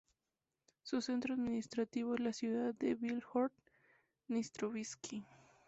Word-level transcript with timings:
Su 0.81 0.99
centro 1.03 1.35
administrativo 1.35 2.15
es 2.15 2.21
la 2.21 2.33
ciudad 2.33 2.73
de 2.73 2.95
Bilhorod-Dnistrovskyi. 2.97 5.23